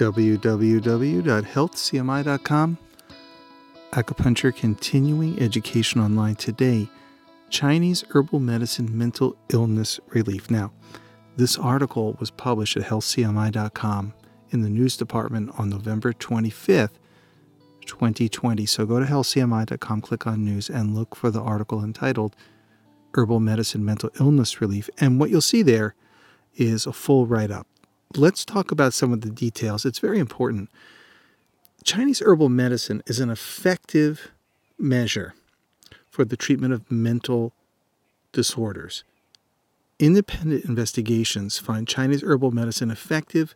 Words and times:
www.healthcmi.com. 0.00 2.78
Acupuncture 3.92 4.56
Continuing 4.56 5.38
Education 5.38 6.00
Online 6.00 6.34
today. 6.36 6.88
Chinese 7.50 8.02
Herbal 8.10 8.40
Medicine 8.40 8.96
Mental 8.96 9.36
Illness 9.52 10.00
Relief. 10.08 10.50
Now, 10.50 10.72
this 11.36 11.58
article 11.58 12.16
was 12.18 12.30
published 12.30 12.78
at 12.78 12.84
healthcmi.com 12.84 14.14
in 14.50 14.62
the 14.62 14.70
news 14.70 14.96
department 14.96 15.50
on 15.58 15.68
November 15.68 16.14
25th, 16.14 16.96
2020. 17.84 18.64
So 18.64 18.86
go 18.86 19.00
to 19.00 19.06
healthcmi.com, 19.06 20.00
click 20.00 20.26
on 20.26 20.42
news, 20.44 20.70
and 20.70 20.94
look 20.94 21.14
for 21.14 21.30
the 21.30 21.42
article 21.42 21.84
entitled 21.84 22.34
Herbal 23.14 23.40
Medicine 23.40 23.84
Mental 23.84 24.08
Illness 24.18 24.62
Relief. 24.62 24.88
And 24.98 25.20
what 25.20 25.28
you'll 25.28 25.42
see 25.42 25.60
there 25.62 25.94
is 26.54 26.86
a 26.86 26.92
full 26.92 27.26
write 27.26 27.50
up. 27.50 27.66
Let's 28.16 28.44
talk 28.44 28.72
about 28.72 28.92
some 28.92 29.12
of 29.12 29.20
the 29.20 29.30
details. 29.30 29.84
It's 29.84 30.00
very 30.00 30.18
important. 30.18 30.68
Chinese 31.84 32.20
herbal 32.20 32.48
medicine 32.48 33.02
is 33.06 33.20
an 33.20 33.30
effective 33.30 34.32
measure 34.78 35.34
for 36.10 36.24
the 36.24 36.36
treatment 36.36 36.74
of 36.74 36.90
mental 36.90 37.52
disorders. 38.32 39.04
Independent 40.00 40.64
investigations 40.64 41.58
find 41.58 41.86
Chinese 41.86 42.24
herbal 42.24 42.50
medicine 42.50 42.90
effective 42.90 43.54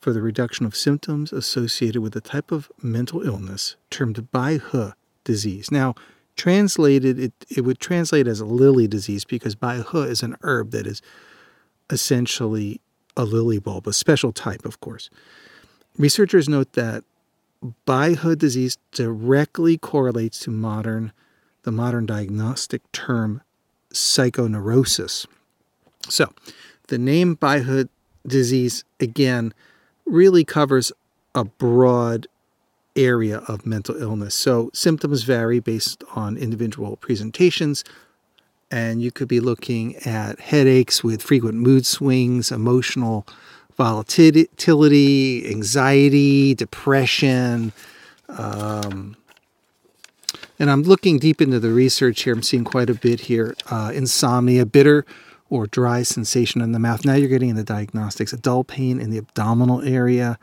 for 0.00 0.12
the 0.12 0.22
reduction 0.22 0.64
of 0.64 0.74
symptoms 0.74 1.32
associated 1.32 2.00
with 2.00 2.16
a 2.16 2.20
type 2.20 2.50
of 2.50 2.70
mental 2.82 3.22
illness 3.22 3.76
termed 3.90 4.30
Bai 4.30 4.58
He 4.72 4.90
disease. 5.24 5.70
Now, 5.70 5.94
translated, 6.36 7.18
it, 7.18 7.32
it 7.50 7.62
would 7.62 7.80
translate 7.80 8.26
as 8.26 8.40
a 8.40 8.46
lily 8.46 8.86
disease 8.86 9.24
because 9.24 9.54
Bai 9.54 9.82
He 9.82 9.98
is 9.98 10.22
an 10.22 10.36
herb 10.42 10.70
that 10.70 10.86
is 10.86 11.02
essentially 11.90 12.80
a 13.16 13.24
lily 13.24 13.58
bulb, 13.58 13.86
a 13.86 13.92
special 13.92 14.32
type, 14.32 14.64
of 14.64 14.80
course. 14.80 15.10
Researchers 15.98 16.48
note 16.48 16.72
that 16.72 17.04
He 17.86 18.34
disease 18.36 18.78
directly 18.92 19.78
correlates 19.78 20.38
to 20.40 20.50
modern 20.50 21.12
the 21.62 21.72
modern 21.72 22.06
diagnostic 22.06 22.80
term 22.92 23.42
psychoneurosis. 23.92 25.26
So, 26.08 26.32
the 26.88 26.98
name 26.98 27.38
He 27.40 27.88
disease 28.26 28.84
again 29.00 29.52
really 30.04 30.44
covers 30.44 30.92
a 31.34 31.44
broad 31.44 32.26
area 32.94 33.38
of 33.48 33.66
mental 33.66 34.00
illness. 34.00 34.34
So, 34.34 34.70
symptoms 34.72 35.22
vary 35.22 35.60
based 35.60 36.04
on 36.14 36.36
individual 36.36 36.96
presentations, 36.96 37.84
and 38.70 39.00
you 39.00 39.10
could 39.10 39.28
be 39.28 39.40
looking 39.40 39.96
at 39.96 40.40
headaches 40.40 41.04
with 41.04 41.22
frequent 41.22 41.54
mood 41.54 41.86
swings, 41.86 42.50
emotional 42.50 43.26
volatility, 43.76 45.50
anxiety, 45.50 46.54
depression. 46.54 47.72
Um, 48.28 49.16
and 50.58 50.70
I'm 50.70 50.82
looking 50.82 51.18
deep 51.18 51.40
into 51.40 51.60
the 51.60 51.70
research 51.70 52.22
here. 52.22 52.32
I'm 52.34 52.42
seeing 52.42 52.64
quite 52.64 52.88
a 52.88 52.94
bit 52.94 53.20
here. 53.20 53.54
Uh, 53.70 53.92
insomnia, 53.94 54.64
bitter 54.64 55.04
or 55.50 55.66
dry 55.66 56.02
sensation 56.02 56.60
in 56.60 56.72
the 56.72 56.78
mouth. 56.78 57.04
Now 57.04 57.14
you're 57.14 57.28
getting 57.28 57.50
into 57.50 57.62
diagnostics. 57.62 58.32
A 58.32 58.36
dull 58.36 58.64
pain 58.64 58.98
in 58.98 59.10
the 59.10 59.18
abdominal 59.18 59.82
area. 59.82 60.38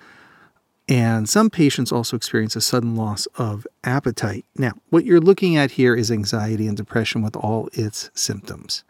And 0.90 1.30
some 1.30 1.50
patients 1.50 1.92
also 1.92 2.18
experience 2.18 2.56
a 2.56 2.62
sudden 2.62 2.96
loss 2.96 3.26
of 3.38 3.66
appetite. 3.84 4.46
Now, 4.58 4.74
what 4.90 5.06
you're 5.06 5.22
looking 5.22 5.56
at 5.56 5.72
here 5.72 5.96
is 5.96 6.12
anxiety 6.12 6.68
and 6.68 6.76
depression 6.76 7.22
with 7.22 7.36
all 7.36 7.70
its 7.72 8.10
symptoms. 8.14 8.84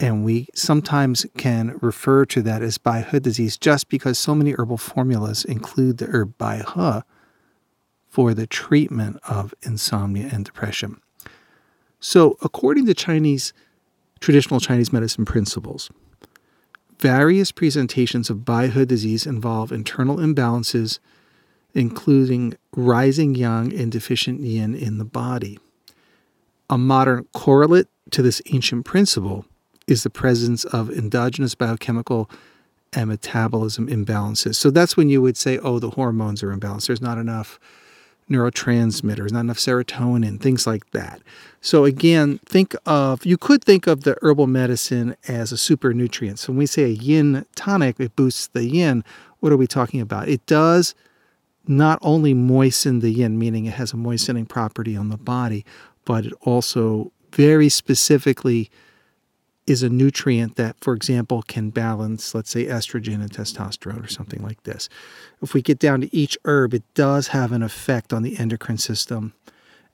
And 0.00 0.24
we 0.24 0.48
sometimes 0.54 1.26
can 1.36 1.78
refer 1.80 2.24
to 2.26 2.42
that 2.42 2.62
as 2.62 2.78
Bai 2.78 3.02
He 3.02 3.18
disease 3.18 3.56
just 3.56 3.88
because 3.88 4.18
so 4.18 4.34
many 4.34 4.52
herbal 4.52 4.78
formulas 4.78 5.44
include 5.44 5.98
the 5.98 6.06
herb 6.06 6.36
Bai 6.38 6.58
He 6.74 7.00
for 8.08 8.32
the 8.32 8.46
treatment 8.46 9.18
of 9.28 9.54
insomnia 9.62 10.28
and 10.32 10.44
depression. 10.44 11.00
So, 12.00 12.36
according 12.42 12.86
to 12.86 12.94
Chinese 12.94 13.52
traditional 14.20 14.60
Chinese 14.60 14.92
medicine 14.92 15.24
principles, 15.24 15.90
various 16.98 17.52
presentations 17.52 18.30
of 18.30 18.44
He 18.48 18.84
disease 18.84 19.26
involve 19.26 19.72
internal 19.72 20.16
imbalances, 20.16 20.98
including 21.74 22.54
rising 22.74 23.34
yang 23.34 23.72
and 23.72 23.92
deficient 23.92 24.40
yin 24.40 24.74
in 24.74 24.98
the 24.98 25.04
body. 25.04 25.58
A 26.70 26.78
modern 26.78 27.26
correlate 27.32 27.86
to 28.10 28.22
this 28.22 28.42
ancient 28.52 28.84
principle 28.84 29.44
is 29.86 30.02
the 30.02 30.10
presence 30.10 30.64
of 30.64 30.90
endogenous 30.90 31.54
biochemical 31.54 32.30
and 32.92 33.08
metabolism 33.08 33.88
imbalances. 33.88 34.56
So 34.56 34.70
that's 34.70 34.96
when 34.96 35.08
you 35.08 35.20
would 35.22 35.36
say, 35.36 35.58
oh, 35.58 35.78
the 35.78 35.90
hormones 35.90 36.42
are 36.42 36.56
imbalanced. 36.56 36.86
There's 36.86 37.02
not 37.02 37.18
enough 37.18 37.60
neurotransmitters, 38.30 39.32
not 39.32 39.40
enough 39.40 39.58
serotonin, 39.58 40.40
things 40.40 40.66
like 40.66 40.90
that. 40.90 41.20
So 41.60 41.84
again, 41.84 42.38
think 42.46 42.74
of 42.84 43.24
you 43.24 43.36
could 43.36 43.62
think 43.62 43.86
of 43.86 44.02
the 44.02 44.16
herbal 44.22 44.46
medicine 44.46 45.16
as 45.28 45.52
a 45.52 45.56
super 45.56 45.92
nutrient. 45.92 46.38
So 46.38 46.52
when 46.52 46.58
we 46.58 46.66
say 46.66 46.84
a 46.84 46.88
yin 46.88 47.46
tonic, 47.54 48.00
it 48.00 48.16
boosts 48.16 48.48
the 48.48 48.64
yin. 48.64 49.04
What 49.40 49.52
are 49.52 49.56
we 49.56 49.66
talking 49.66 50.00
about? 50.00 50.28
It 50.28 50.44
does 50.46 50.94
not 51.68 51.98
only 52.02 52.34
moisten 52.34 53.00
the 53.00 53.10
yin, 53.10 53.38
meaning 53.38 53.66
it 53.66 53.74
has 53.74 53.92
a 53.92 53.96
moistening 53.96 54.46
property 54.46 54.96
on 54.96 55.08
the 55.08 55.16
body, 55.16 55.64
but 56.04 56.26
it 56.26 56.32
also 56.42 57.12
very 57.32 57.68
specifically 57.68 58.70
is 59.66 59.82
a 59.82 59.88
nutrient 59.88 60.56
that, 60.56 60.76
for 60.80 60.94
example, 60.94 61.42
can 61.42 61.70
balance, 61.70 62.34
let's 62.34 62.50
say, 62.50 62.66
estrogen 62.66 63.16
and 63.16 63.30
testosterone 63.30 64.04
or 64.04 64.08
something 64.08 64.42
like 64.42 64.62
this. 64.62 64.88
If 65.42 65.54
we 65.54 65.62
get 65.62 65.78
down 65.78 66.00
to 66.02 66.16
each 66.16 66.38
herb, 66.44 66.72
it 66.72 66.84
does 66.94 67.28
have 67.28 67.52
an 67.52 67.62
effect 67.62 68.12
on 68.12 68.22
the 68.22 68.38
endocrine 68.38 68.78
system 68.78 69.32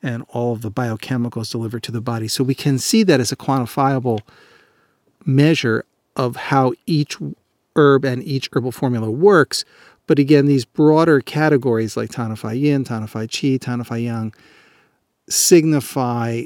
and 0.02 0.24
all 0.28 0.52
of 0.52 0.62
the 0.62 0.70
biochemicals 0.70 1.50
delivered 1.50 1.82
to 1.84 1.92
the 1.92 2.00
body. 2.00 2.28
So 2.28 2.44
we 2.44 2.54
can 2.54 2.78
see 2.78 3.02
that 3.04 3.20
as 3.20 3.32
a 3.32 3.36
quantifiable 3.36 4.20
measure 5.24 5.84
of 6.16 6.36
how 6.36 6.74
each 6.86 7.16
herb 7.76 8.04
and 8.04 8.22
each 8.24 8.50
herbal 8.52 8.72
formula 8.72 9.10
works. 9.10 9.64
But 10.06 10.18
again, 10.18 10.46
these 10.46 10.64
broader 10.64 11.20
categories 11.20 11.96
like 11.96 12.10
tonify 12.10 12.60
yin, 12.60 12.84
tonify 12.84 13.28
qi, 13.28 13.58
tonify 13.58 14.04
yang 14.04 14.34
signify 15.28 16.44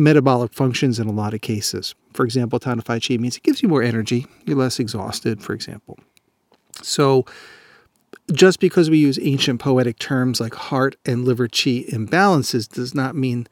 metabolic 0.00 0.52
functions 0.52 0.98
in 0.98 1.06
a 1.06 1.12
lot 1.12 1.34
of 1.34 1.40
cases. 1.40 1.94
For 2.14 2.24
example, 2.24 2.58
tonified 2.58 3.06
chi 3.06 3.16
means 3.16 3.36
it 3.36 3.42
gives 3.42 3.62
you 3.62 3.68
more 3.68 3.82
energy, 3.82 4.26
you're 4.44 4.56
less 4.56 4.80
exhausted, 4.80 5.42
for 5.42 5.52
example. 5.52 5.98
So, 6.82 7.24
just 8.32 8.60
because 8.60 8.88
we 8.88 8.98
use 8.98 9.18
ancient 9.20 9.60
poetic 9.60 9.98
terms 9.98 10.40
like 10.40 10.54
heart 10.54 10.96
and 11.04 11.24
liver 11.24 11.48
chi 11.48 11.84
imbalances 11.92 12.68
does 12.68 12.94
not 12.94 13.14
mean 13.16 13.46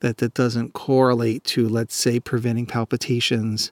that 0.00 0.18
that 0.18 0.34
doesn't 0.34 0.72
correlate 0.72 1.44
to, 1.44 1.68
let's 1.68 1.94
say, 1.94 2.18
preventing 2.18 2.66
palpitations 2.66 3.70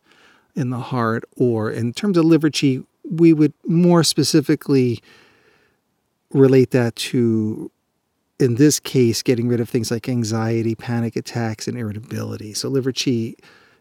in 0.55 0.71
the 0.71 0.79
heart, 0.79 1.25
or 1.37 1.71
in 1.71 1.93
terms 1.93 2.17
of 2.17 2.25
liver 2.25 2.51
chi, 2.51 2.81
we 3.11 3.33
would 3.33 3.55
more 3.67 4.05
specifically 4.05 5.01
relate 6.31 6.71
that 6.71 6.95
to 6.97 7.71
in 8.43 8.57
this 8.57 8.81
case, 8.81 9.23
getting 9.23 9.47
rid 9.47 9.61
of 9.61 9.69
things 9.69 9.91
like 9.91 10.09
anxiety, 10.09 10.75
panic 10.75 11.15
attacks, 11.15 11.69
and 11.69 11.79
irritability. 11.79 12.53
So, 12.55 12.69
liver 12.69 12.93
chi, 12.93 13.35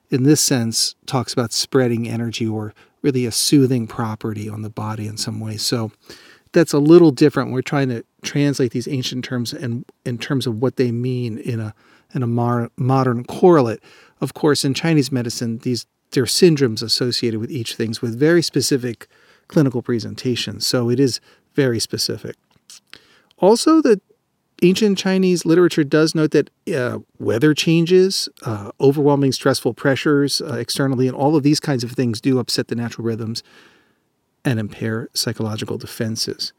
in 0.09 0.23
this 0.23 0.39
sense, 0.39 0.95
talks 1.07 1.33
about 1.33 1.51
spreading 1.51 2.07
energy 2.07 2.47
or 2.47 2.73
really 3.01 3.25
a 3.25 3.31
soothing 3.31 3.87
property 3.87 4.47
on 4.47 4.61
the 4.61 4.69
body 4.69 5.07
in 5.07 5.17
some 5.17 5.39
way. 5.39 5.57
So, 5.57 5.91
that's 6.53 6.73
a 6.73 6.79
little 6.79 7.11
different. 7.11 7.51
We're 7.51 7.63
trying 7.63 7.89
to 7.89 8.03
translate 8.21 8.71
these 8.71 8.87
ancient 8.87 9.25
terms 9.25 9.51
and 9.51 9.83
in 10.05 10.17
terms 10.19 10.45
of 10.45 10.61
what 10.61 10.75
they 10.75 10.91
mean 10.91 11.37
in 11.39 11.59
a 11.59 11.73
in 12.13 12.21
a 12.21 12.27
mar- 12.27 12.69
modern 12.77 13.23
correlate. 13.23 13.79
Of 14.19 14.33
course, 14.33 14.63
in 14.63 14.73
Chinese 14.73 15.11
medicine, 15.11 15.57
these 15.59 15.87
there 16.11 16.23
are 16.23 16.27
syndromes 16.27 16.83
associated 16.83 17.39
with 17.39 17.49
each 17.49 17.75
things 17.75 18.01
with 18.01 18.19
very 18.19 18.41
specific 18.43 19.07
clinical 19.47 19.81
presentations. 19.81 20.67
So 20.67 20.89
it 20.89 20.99
is 20.99 21.19
very 21.55 21.79
specific. 21.79 22.35
Also, 23.37 23.81
the 23.81 23.99
ancient 24.61 24.97
Chinese 24.97 25.45
literature 25.45 25.83
does 25.83 26.13
note 26.13 26.31
that 26.31 26.49
uh, 26.73 26.99
weather 27.19 27.53
changes, 27.53 28.29
uh, 28.43 28.71
overwhelming 28.79 29.31
stressful 29.31 29.73
pressures 29.73 30.41
uh, 30.41 30.53
externally, 30.55 31.07
and 31.07 31.15
all 31.15 31.35
of 31.35 31.43
these 31.43 31.59
kinds 31.59 31.83
of 31.83 31.91
things 31.91 32.21
do 32.21 32.39
upset 32.39 32.67
the 32.67 32.75
natural 32.75 33.05
rhythms 33.05 33.43
and 34.45 34.59
impair 34.59 35.09
psychological 35.13 35.77
defenses. 35.77 36.53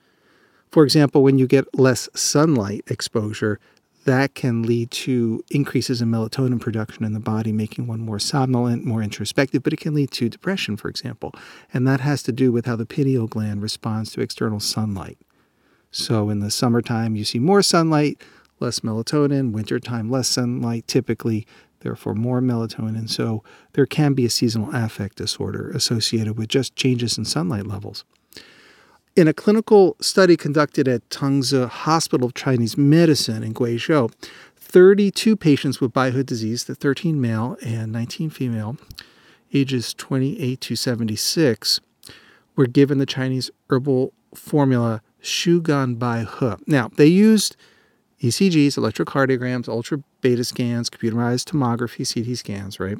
For 0.71 0.85
example, 0.85 1.23
when 1.23 1.39
you 1.39 1.47
get 1.47 1.79
less 1.79 2.09
sunlight 2.15 2.85
exposure, 2.89 3.61
that 4.05 4.35
can 4.35 4.63
lead 4.63 4.91
to 4.91 5.45
increases 5.51 6.03
in 6.03 6.11
melatonin 6.11 6.61
production 6.61 7.05
in 7.05 7.13
the 7.13 7.21
body, 7.21 7.53
making 7.53 7.87
one 7.87 8.01
more 8.01 8.19
somnolent, 8.19 8.85
more 8.85 9.03
introspective, 9.03 9.63
but 9.63 9.73
it 9.73 9.81
can 9.81 9.95
lead 9.95 10.11
to 10.13 10.29
depression, 10.29 10.77
for 10.77 10.89
example. 10.89 11.33
And 11.73 11.87
that 11.87 12.01
has 12.01 12.23
to 12.25 12.33
do 12.33 12.51
with 12.51 12.67
how 12.67 12.75
the 12.75 12.87
pineal 12.87 13.29
gland 13.29 13.63
responds 13.63 14.11
to 14.13 14.21
external 14.21 14.59
sunlight. 14.59 15.19
So 15.93 16.31
in 16.31 16.41
the 16.41 16.51
summertime, 16.51 17.15
you 17.15 17.25
see 17.25 17.39
more 17.39 17.63
sunlight, 17.63 18.21
less 18.59 18.81
melatonin. 18.81 19.53
Wintertime, 19.53 20.11
less 20.11 20.29
sunlight, 20.29 20.89
typically, 20.89 21.47
therefore 21.81 22.15
more 22.15 22.41
melatonin. 22.41 23.09
So 23.09 23.45
there 23.75 23.87
can 23.87 24.15
be 24.15 24.25
a 24.25 24.31
seasonal 24.31 24.75
affect 24.75 25.17
disorder 25.17 25.71
associated 25.71 26.39
with 26.39 26.49
just 26.49 26.75
changes 26.75 27.19
in 27.19 27.25
sunlight 27.25 27.67
levels. 27.67 28.05
in 29.15 29.29
a 29.29 29.35
clinical 29.35 29.97
study 30.01 30.37
conducted 30.37 30.89
at 30.89 31.07
Tongzi 31.11 31.69
Hospital 31.69 32.27
of 32.27 32.35
Chinese 32.35 32.79
Medicine 32.79 33.43
in 33.43 33.53
Guizhou, 33.53 34.11
32 34.57 35.37
patients 35.37 35.81
with 35.81 35.93
Baihe 35.93 36.25
disease, 36.25 36.65
the 36.65 36.75
13 36.75 37.21
male 37.21 37.57
and 37.63 37.93
19 37.93 38.31
female, 38.31 38.77
ages 39.53 39.93
28 39.95 40.61
to 40.63 40.77
76, 40.77 41.81
were 42.57 42.67
given 42.67 42.99
the 42.99 43.07
Chinese 43.07 43.51
herbal 43.69 44.13
formula 44.35 45.03
Shugan 45.23 45.97
Baihe. 45.99 46.61
Now, 46.67 46.91
they 46.97 47.07
used 47.07 47.57
ECGs, 48.21 48.79
electrocardiograms, 48.79 49.69
ultra 49.69 50.03
beta 50.21 50.45
scans, 50.45 50.91
computerized 50.91 51.51
tomography, 51.51 52.07
CT 52.07 52.37
scans, 52.37 52.79
right, 52.79 52.99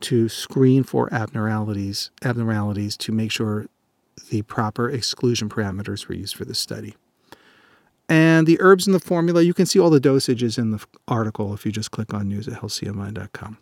to 0.00 0.28
screen 0.28 0.82
for 0.82 1.12
abnormalities, 1.12 2.10
abnormalities 2.22 2.96
to 2.98 3.12
make 3.12 3.30
sure 3.30 3.66
the 4.30 4.42
proper 4.42 4.88
exclusion 4.90 5.48
parameters 5.48 6.08
were 6.08 6.14
used 6.14 6.36
for 6.36 6.44
the 6.44 6.54
study. 6.54 6.96
And 8.08 8.46
the 8.46 8.60
herbs 8.60 8.86
in 8.86 8.92
the 8.92 9.00
formula, 9.00 9.42
you 9.42 9.54
can 9.54 9.66
see 9.66 9.80
all 9.80 9.90
the 9.90 10.00
dosages 10.00 10.58
in 10.58 10.70
the 10.70 10.84
article 11.08 11.52
if 11.54 11.66
you 11.66 11.72
just 11.72 11.90
click 11.90 12.14
on 12.14 12.28
news 12.28 12.46
at 12.46 12.60
healthcmi.com. 12.60 13.58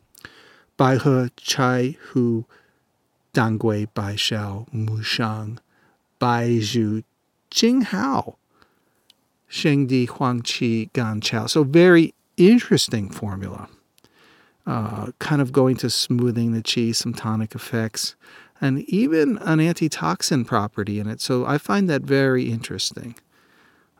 Bai 0.76 0.96
He, 0.98 1.30
Chai 1.36 1.96
Hu, 2.08 2.44
Dangui, 3.32 3.88
Bai 3.94 4.16
Shao, 4.16 4.66
Mu 4.72 4.98
Xiang, 4.98 5.58
Bai 6.18 6.58
Zhu, 6.60 7.04
Qing 7.54 7.84
Hao, 7.84 8.36
Sheng 9.46 9.86
Di, 9.86 10.06
Huang 10.06 10.42
Qi, 10.42 10.92
Gan 10.92 11.20
Cao. 11.20 11.48
So 11.48 11.62
very 11.62 12.12
interesting 12.36 13.08
formula. 13.10 13.68
Uh, 14.66 15.12
kind 15.18 15.40
of 15.40 15.52
going 15.52 15.76
to 15.76 15.90
smoothing 15.90 16.52
the 16.52 16.62
qi, 16.62 16.94
some 16.94 17.12
tonic 17.12 17.54
effects, 17.54 18.16
and 18.60 18.80
even 18.88 19.38
an 19.42 19.60
antitoxin 19.60 20.44
property 20.44 20.98
in 20.98 21.06
it. 21.06 21.20
So 21.20 21.44
I 21.44 21.58
find 21.58 21.88
that 21.90 22.02
very 22.02 22.50
interesting. 22.50 23.14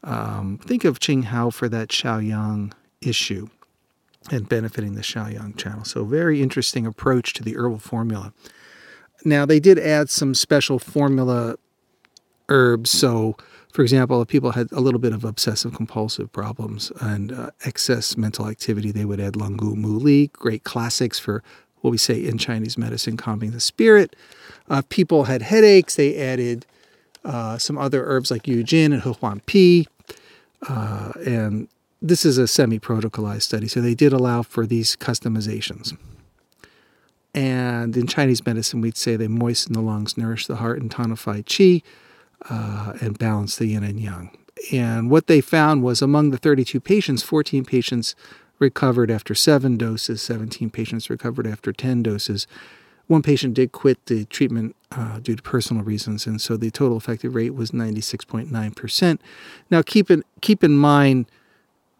Um, 0.02 0.58
think 0.58 0.84
of 0.84 1.00
Qing 1.00 1.24
Hao 1.24 1.50
for 1.50 1.68
that 1.68 1.90
Shaoyang 1.90 2.72
issue 3.02 3.48
and 4.30 4.48
benefiting 4.48 4.94
the 4.94 5.02
Shaoyang 5.02 5.56
channel. 5.56 5.84
So, 5.84 6.04
very 6.04 6.42
interesting 6.42 6.86
approach 6.86 7.34
to 7.34 7.42
the 7.42 7.56
herbal 7.56 7.78
formula. 7.78 8.32
Now, 9.24 9.46
they 9.46 9.60
did 9.60 9.78
add 9.78 10.10
some 10.10 10.34
special 10.34 10.78
formula 10.78 11.56
herbs. 12.48 12.90
So, 12.90 13.36
for 13.72 13.82
example, 13.82 14.22
if 14.22 14.28
people 14.28 14.52
had 14.52 14.70
a 14.72 14.80
little 14.80 15.00
bit 15.00 15.12
of 15.12 15.24
obsessive 15.24 15.74
compulsive 15.74 16.32
problems 16.32 16.92
and 17.00 17.32
uh, 17.32 17.50
excess 17.64 18.16
mental 18.16 18.48
activity, 18.48 18.92
they 18.92 19.04
would 19.04 19.20
add 19.20 19.36
Long 19.36 19.56
Gu 19.56 19.74
Mu 19.74 19.98
Li, 19.98 20.28
great 20.28 20.64
classics 20.64 21.18
for 21.18 21.42
what 21.80 21.90
we 21.90 21.98
say 21.98 22.24
in 22.24 22.38
Chinese 22.38 22.78
medicine, 22.78 23.16
calming 23.16 23.50
the 23.50 23.60
spirit. 23.60 24.16
Uh, 24.70 24.82
people 24.88 25.24
had 25.24 25.42
headaches, 25.42 25.96
they 25.96 26.16
added 26.16 26.64
uh, 27.24 27.58
some 27.58 27.76
other 27.76 28.04
herbs 28.04 28.30
like 28.30 28.46
Yu 28.46 28.62
Jin 28.62 28.92
and 28.92 29.02
Huan 29.02 29.40
Pi. 29.40 29.86
Uh, 30.66 31.12
and 31.26 31.68
this 32.00 32.24
is 32.24 32.38
a 32.38 32.46
semi 32.46 32.78
protocolized 32.78 33.42
study, 33.42 33.68
so 33.68 33.80
they 33.80 33.94
did 33.94 34.12
allow 34.12 34.42
for 34.42 34.66
these 34.66 34.96
customizations. 34.96 35.96
And 37.34 37.96
in 37.96 38.06
Chinese 38.06 38.44
medicine, 38.46 38.80
we'd 38.80 38.96
say 38.96 39.16
they 39.16 39.28
moisten 39.28 39.72
the 39.72 39.80
lungs, 39.80 40.16
nourish 40.16 40.46
the 40.46 40.56
heart, 40.56 40.80
and 40.80 40.90
tonify 40.90 41.44
qi, 41.44 41.82
uh, 42.48 42.94
and 43.00 43.18
balance 43.18 43.56
the 43.56 43.66
yin 43.66 43.84
and 43.84 44.00
yang. 44.00 44.36
And 44.72 45.10
what 45.10 45.26
they 45.26 45.40
found 45.40 45.82
was 45.82 46.00
among 46.00 46.30
the 46.30 46.38
32 46.38 46.80
patients, 46.80 47.22
14 47.22 47.64
patients 47.64 48.14
recovered 48.58 49.10
after 49.10 49.34
seven 49.34 49.76
doses, 49.76 50.22
17 50.22 50.70
patients 50.70 51.10
recovered 51.10 51.46
after 51.46 51.72
10 51.72 52.02
doses. 52.02 52.46
One 53.06 53.22
patient 53.22 53.54
did 53.54 53.72
quit 53.72 54.06
the 54.06 54.24
treatment 54.26 54.74
uh, 54.92 55.18
due 55.18 55.36
to 55.36 55.42
personal 55.42 55.82
reasons, 55.82 56.26
and 56.26 56.40
so 56.40 56.56
the 56.56 56.70
total 56.70 56.96
effective 56.96 57.34
rate 57.34 57.54
was 57.54 57.72
96.9%. 57.72 59.18
Now, 59.70 59.82
keep 59.82 60.10
in, 60.10 60.24
keep 60.40 60.64
in 60.64 60.76
mind 60.76 61.26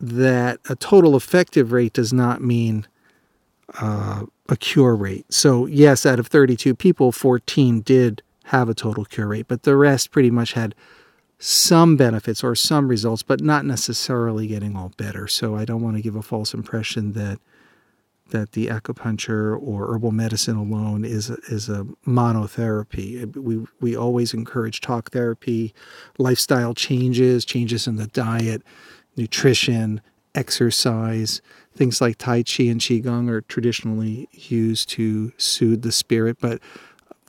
that 0.01 0.61
a 0.69 0.77
total 0.77 1.17
effective 1.17 1.73
rate 1.73 1.93
does 1.93 2.13
not 2.13 2.41
mean 2.41 2.87
uh, 3.81 4.25
a 4.49 4.57
cure 4.57 4.95
rate. 4.95 5.27
So, 5.33 5.67
yes, 5.67 6.07
out 6.07 6.19
of 6.19 6.29
32 6.29 6.75
people, 6.75 7.13
14 7.13 7.81
did 7.81 8.23
have 8.45 8.69
a 8.69 8.75
total 8.75 9.05
cure 9.05 9.29
rate, 9.29 9.47
but 9.49 9.63
the 9.63 9.77
rest 9.77 10.11
pretty 10.11 10.31
much 10.31 10.53
had 10.53 10.75
some 11.39 11.97
benefits 11.97 12.45
or 12.45 12.55
some 12.55 12.89
results, 12.89 13.23
but 13.23 13.41
not 13.41 13.65
necessarily 13.65 14.47
getting 14.47 14.77
all 14.77 14.93
better. 14.97 15.27
So, 15.27 15.57
I 15.57 15.65
don't 15.65 15.83
want 15.83 15.97
to 15.97 16.03
give 16.03 16.17
a 16.17 16.23
false 16.23 16.55
impression 16.55 17.13
that 17.13 17.39
that 18.31 18.53
the 18.53 18.69
acupuncture 18.69 19.57
or 19.61 19.93
herbal 19.95 20.13
medicine 20.13 20.57
alone 20.57 21.05
is 21.05 21.31
is 21.31 21.69
a 21.69 21.87
monotherapy. 22.07 23.35
We 23.37 23.67
we 23.81 23.97
always 23.97 24.33
encourage 24.33 24.81
talk 24.81 25.11
therapy, 25.11 25.75
lifestyle 26.19 26.75
changes, 26.75 27.45
changes 27.45 27.87
in 27.87 27.97
the 27.97 28.07
diet, 28.09 28.63
nutrition, 29.17 30.01
exercise. 30.35 31.43
Things 31.75 32.01
like 32.01 32.19
Tai 32.19 32.45
Chi 32.45 32.65
and 32.65 32.81
Qigong 32.81 33.29
are 33.29 33.43
traditionally 33.43 34.29
used 34.33 34.89
to 34.91 35.33
soothe 35.37 35.83
the 35.83 35.93
spirit, 35.93 36.39
but 36.41 36.61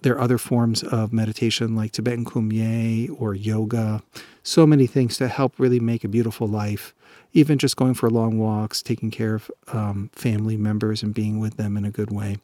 there 0.06 0.14
are 0.14 0.22
other 0.22 0.38
forms 0.38 0.84
of 0.84 1.12
meditation 1.12 1.76
like 1.76 1.92
Tibetan 1.92 2.26
Kumye 2.26 3.10
or 3.20 3.34
yoga. 3.34 4.04
So 4.44 4.68
many 4.68 4.86
things 4.86 5.18
to 5.18 5.28
help 5.28 5.56
really 5.58 5.80
make 5.80 6.04
a 6.04 6.08
beautiful 6.08 6.48
life 6.48 6.94
even 7.34 7.58
just 7.58 7.76
going 7.76 7.96
for 7.96 8.08
long 8.10 8.38
walks, 8.38 8.84
taking 8.84 9.10
care 9.10 9.34
of 9.34 9.52
um, 9.74 10.12
family 10.14 10.58
members 10.58 11.02
and 11.02 11.12
being 11.12 11.40
with 11.40 11.58
them 11.58 11.76
in 11.76 11.84
a 11.86 11.90
good 11.90 12.12
way. 12.12 12.38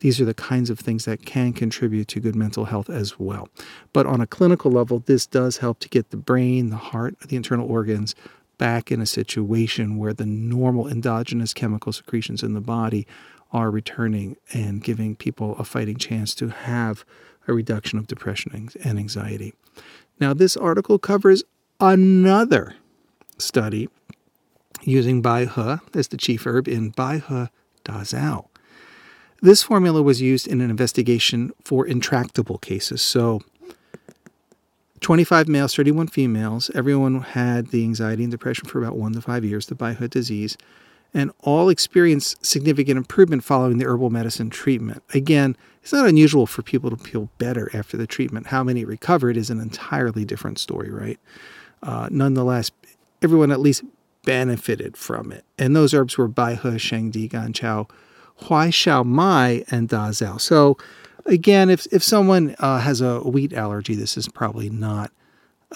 These 0.00 0.20
are 0.20 0.24
the 0.24 0.34
kinds 0.34 0.68
of 0.68 0.80
things 0.80 1.04
that 1.04 1.24
can 1.24 1.52
contribute 1.52 2.08
to 2.08 2.20
good 2.20 2.34
mental 2.34 2.64
health 2.64 2.90
as 2.90 3.20
well. 3.20 3.48
But 3.92 4.06
on 4.06 4.20
a 4.20 4.26
clinical 4.26 4.72
level, 4.72 4.98
this 4.98 5.26
does 5.26 5.58
help 5.58 5.78
to 5.80 5.88
get 5.88 6.10
the 6.10 6.16
brain, 6.16 6.70
the 6.70 6.76
heart, 6.76 7.18
the 7.20 7.36
internal 7.36 7.70
organs 7.70 8.16
back 8.58 8.90
in 8.90 9.00
a 9.00 9.06
situation 9.06 9.98
where 9.98 10.12
the 10.12 10.26
normal 10.26 10.88
endogenous 10.88 11.52
chemical 11.52 11.92
secretions 11.92 12.42
in 12.42 12.54
the 12.54 12.60
body 12.60 13.06
are 13.52 13.70
returning 13.70 14.36
and 14.52 14.82
giving 14.82 15.14
people 15.14 15.56
a 15.56 15.64
fighting 15.64 15.96
chance 15.96 16.34
to 16.34 16.48
have 16.48 17.04
a 17.48 17.52
reduction 17.52 17.98
of 17.98 18.06
depression 18.06 18.68
and 18.82 18.98
anxiety. 18.98 19.54
Now, 20.18 20.34
this 20.34 20.56
article 20.56 20.98
covers 20.98 21.44
another 21.78 22.74
study 23.38 23.88
using 24.82 25.22
Bai 25.22 25.44
He 25.44 25.76
as 25.94 26.08
the 26.08 26.16
chief 26.16 26.46
herb 26.46 26.68
in 26.68 26.90
Bai 26.90 27.18
He 27.18 27.46
Da 27.84 28.00
Zao. 28.00 28.48
This 29.42 29.62
formula 29.62 30.02
was 30.02 30.22
used 30.22 30.48
in 30.48 30.60
an 30.60 30.70
investigation 30.70 31.52
for 31.62 31.86
intractable 31.86 32.58
cases. 32.58 33.02
So, 33.02 33.42
25 35.00 35.48
males, 35.48 35.74
31 35.74 36.08
females, 36.08 36.70
everyone 36.74 37.20
had 37.20 37.68
the 37.68 37.82
anxiety 37.82 38.24
and 38.24 38.30
depression 38.30 38.66
for 38.66 38.78
about 38.78 38.96
one 38.96 39.12
to 39.12 39.20
five 39.20 39.44
years, 39.44 39.66
the 39.66 39.94
He 39.94 40.08
disease, 40.08 40.56
and 41.12 41.30
all 41.40 41.68
experienced 41.68 42.44
significant 42.44 42.96
improvement 42.96 43.44
following 43.44 43.78
the 43.78 43.86
herbal 43.86 44.10
medicine 44.10 44.50
treatment. 44.50 45.02
Again, 45.14 45.56
it's 45.82 45.92
not 45.92 46.08
unusual 46.08 46.46
for 46.46 46.62
people 46.62 46.90
to 46.90 46.96
feel 46.96 47.30
better 47.38 47.70
after 47.72 47.96
the 47.96 48.06
treatment. 48.06 48.48
How 48.48 48.64
many 48.64 48.84
recovered 48.84 49.36
is 49.36 49.50
an 49.50 49.60
entirely 49.60 50.24
different 50.24 50.58
story, 50.58 50.90
right? 50.90 51.18
Uh, 51.82 52.08
nonetheless, 52.10 52.70
everyone 53.22 53.52
at 53.52 53.60
least 53.60 53.84
benefited 54.24 54.96
from 54.96 55.30
it. 55.30 55.44
And 55.58 55.76
those 55.76 55.94
herbs 55.94 56.18
were 56.18 56.28
Bai 56.28 56.56
He, 56.56 56.78
Sheng 56.78 57.10
Di, 57.10 57.28
Gan 57.28 57.52
Cao, 57.52 57.88
Huai 58.42 58.68
Xiao 58.68 59.04
Mai, 59.04 59.64
and 59.70 59.88
Da 59.88 60.10
Zao. 60.10 60.40
So, 60.40 60.76
again, 61.24 61.70
if, 61.70 61.86
if 61.92 62.02
someone 62.02 62.54
uh, 62.58 62.78
has 62.78 63.00
a 63.00 63.20
wheat 63.20 63.52
allergy, 63.52 63.94
this 63.94 64.16
is 64.16 64.28
probably 64.28 64.70
not 64.70 65.10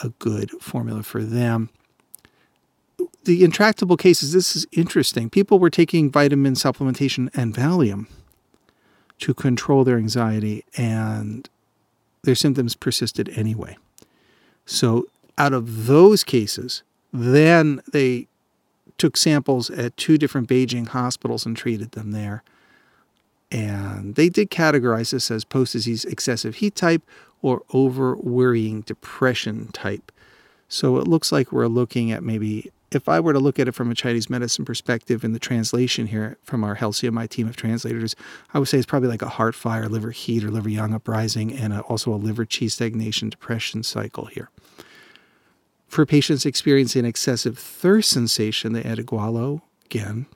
a 0.02 0.10
good 0.18 0.50
formula 0.60 1.02
for 1.02 1.22
them. 1.22 1.70
The 3.24 3.44
intractable 3.44 3.96
cases, 3.96 4.32
this 4.32 4.54
is 4.54 4.66
interesting. 4.72 5.30
People 5.30 5.58
were 5.58 5.70
taking 5.70 6.10
vitamin 6.10 6.54
supplementation 6.54 7.30
and 7.34 7.54
Valium 7.54 8.06
to 9.18 9.34
control 9.34 9.84
their 9.84 9.98
anxiety, 9.98 10.64
and 10.76 11.48
their 12.22 12.34
symptoms 12.34 12.74
persisted 12.74 13.28
anyway. 13.36 13.76
So, 14.64 15.08
out 15.36 15.52
of 15.52 15.86
those 15.86 16.24
cases, 16.24 16.82
then 17.12 17.82
they 17.92 18.28
took 19.00 19.16
samples 19.16 19.70
at 19.70 19.96
two 19.96 20.18
different 20.18 20.46
Beijing 20.46 20.88
hospitals 20.88 21.46
and 21.46 21.56
treated 21.56 21.92
them 21.92 22.12
there. 22.12 22.42
And 23.50 24.14
they 24.14 24.28
did 24.28 24.50
categorize 24.50 25.10
this 25.10 25.30
as 25.30 25.42
post 25.42 25.72
disease 25.72 26.04
excessive 26.04 26.56
heat 26.56 26.74
type 26.74 27.02
or 27.40 27.62
over 27.72 28.14
worrying 28.16 28.82
depression 28.82 29.68
type. 29.72 30.12
So 30.68 30.98
it 30.98 31.08
looks 31.08 31.32
like 31.32 31.50
we're 31.50 31.66
looking 31.66 32.12
at 32.12 32.22
maybe, 32.22 32.70
if 32.92 33.08
I 33.08 33.20
were 33.20 33.32
to 33.32 33.40
look 33.40 33.58
at 33.58 33.66
it 33.66 33.72
from 33.72 33.90
a 33.90 33.94
Chinese 33.94 34.28
medicine 34.28 34.66
perspective 34.66 35.24
in 35.24 35.32
the 35.32 35.38
translation 35.38 36.06
here 36.06 36.36
from 36.42 36.62
our 36.62 36.76
CMI 36.76 37.26
team 37.26 37.48
of 37.48 37.56
translators, 37.56 38.14
I 38.52 38.58
would 38.58 38.68
say 38.68 38.76
it's 38.76 38.86
probably 38.86 39.08
like 39.08 39.22
a 39.22 39.30
heart 39.30 39.54
fire, 39.54 39.88
liver 39.88 40.10
heat, 40.10 40.44
or 40.44 40.50
liver 40.50 40.68
yang 40.68 40.92
uprising, 40.92 41.54
and 41.54 41.72
a, 41.72 41.80
also 41.80 42.12
a 42.12 42.16
liver 42.16 42.44
qi 42.44 42.70
stagnation 42.70 43.30
depression 43.30 43.82
cycle 43.82 44.26
here. 44.26 44.50
For 45.90 46.06
patients 46.06 46.46
experiencing 46.46 47.04
excessive 47.04 47.58
thirst 47.58 48.10
sensation, 48.10 48.74
they 48.74 48.84
added 48.84 49.06
gualou, 49.06 49.60
again, 49.86 50.26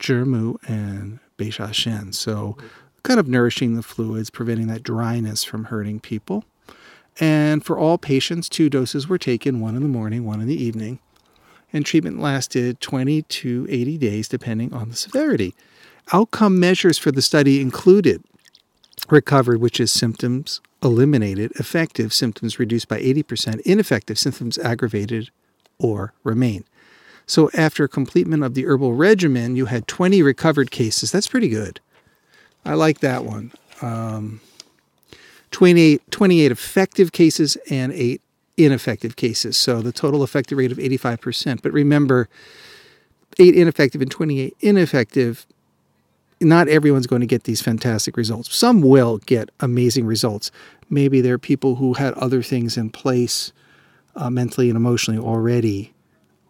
zhimu, 0.00 0.56
and 0.68 1.20
beisha 1.38 1.72
shen. 1.72 2.12
So, 2.12 2.56
kind 3.04 3.20
of 3.20 3.28
nourishing 3.28 3.76
the 3.76 3.82
fluids, 3.84 4.28
preventing 4.28 4.66
that 4.66 4.82
dryness 4.82 5.44
from 5.44 5.66
hurting 5.66 6.00
people. 6.00 6.44
And 7.20 7.64
for 7.64 7.78
all 7.78 7.96
patients, 7.96 8.48
two 8.48 8.68
doses 8.68 9.08
were 9.08 9.18
taken, 9.18 9.60
one 9.60 9.76
in 9.76 9.82
the 9.82 9.88
morning, 9.88 10.24
one 10.24 10.40
in 10.40 10.48
the 10.48 10.60
evening. 10.60 10.98
And 11.72 11.86
treatment 11.86 12.18
lasted 12.18 12.80
20 12.80 13.22
to 13.22 13.68
80 13.70 13.98
days, 13.98 14.26
depending 14.26 14.74
on 14.74 14.88
the 14.88 14.96
severity. 14.96 15.54
Outcome 16.12 16.58
measures 16.58 16.98
for 16.98 17.12
the 17.12 17.22
study 17.22 17.60
included 17.60 18.24
recovered, 19.08 19.60
which 19.60 19.78
is 19.78 19.92
symptoms 19.92 20.60
eliminated, 20.82 21.52
effective 21.52 22.12
symptoms 22.12 22.58
reduced 22.58 22.88
by 22.88 23.00
80%, 23.00 23.60
ineffective 23.60 24.18
symptoms 24.18 24.58
aggravated 24.58 25.30
or 25.78 26.12
remain. 26.24 26.64
So 27.26 27.50
after 27.54 27.86
completion 27.86 28.42
of 28.42 28.54
the 28.54 28.66
herbal 28.66 28.94
regimen, 28.94 29.56
you 29.56 29.66
had 29.66 29.86
20 29.86 30.22
recovered 30.22 30.70
cases. 30.70 31.12
That's 31.12 31.28
pretty 31.28 31.48
good. 31.48 31.80
I 32.64 32.74
like 32.74 33.00
that 33.00 33.24
one. 33.24 33.52
Um, 33.82 34.40
28, 35.50 36.10
28 36.10 36.52
effective 36.52 37.12
cases 37.12 37.56
and 37.70 37.92
8 37.92 38.20
ineffective 38.56 39.16
cases. 39.16 39.56
So 39.56 39.80
the 39.80 39.92
total 39.92 40.22
effective 40.22 40.58
rate 40.58 40.72
of 40.72 40.78
85%. 40.78 41.62
But 41.62 41.72
remember, 41.72 42.28
8 43.38 43.54
ineffective 43.54 44.02
and 44.02 44.10
28 44.10 44.56
ineffective, 44.60 45.46
not 46.40 46.68
everyone's 46.68 47.06
going 47.06 47.20
to 47.20 47.26
get 47.26 47.44
these 47.44 47.60
fantastic 47.60 48.16
results. 48.16 48.54
Some 48.54 48.80
will 48.80 49.18
get 49.18 49.50
amazing 49.60 50.06
results. 50.06 50.50
Maybe 50.88 51.20
there 51.20 51.34
are 51.34 51.38
people 51.38 51.76
who 51.76 51.94
had 51.94 52.14
other 52.14 52.42
things 52.42 52.76
in 52.76 52.90
place 52.90 53.52
uh, 54.16 54.30
mentally 54.30 54.68
and 54.68 54.76
emotionally 54.76 55.20
already 55.20 55.92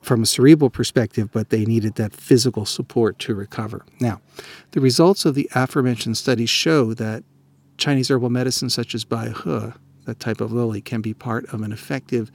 from 0.00 0.22
a 0.22 0.26
cerebral 0.26 0.70
perspective, 0.70 1.30
but 1.32 1.50
they 1.50 1.64
needed 1.64 1.96
that 1.96 2.14
physical 2.14 2.64
support 2.64 3.18
to 3.18 3.34
recover. 3.34 3.84
Now, 4.00 4.20
the 4.70 4.80
results 4.80 5.24
of 5.24 5.34
the 5.34 5.50
aforementioned 5.54 6.16
studies 6.16 6.48
show 6.48 6.94
that 6.94 7.22
Chinese 7.76 8.10
herbal 8.10 8.30
medicine, 8.30 8.70
such 8.70 8.94
as 8.94 9.04
Bai 9.04 9.28
He, 9.28 9.72
that 10.06 10.20
type 10.20 10.40
of 10.40 10.52
lily, 10.52 10.80
can 10.80 11.02
be 11.02 11.12
part 11.12 11.52
of 11.52 11.62
an 11.62 11.72
effective 11.72 12.30